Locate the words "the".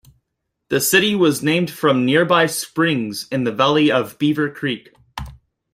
0.69-0.81, 3.43-3.51